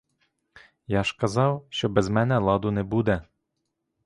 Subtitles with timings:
[0.87, 3.21] Я ж казав, що без мене ладу не буде!